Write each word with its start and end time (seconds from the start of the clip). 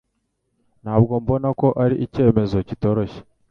Ntabwo 0.83 1.13
mbona 1.23 1.49
ko 1.59 1.67
ari 1.83 1.95
icyemezo 2.05 2.57
kitoroshye 2.67 3.21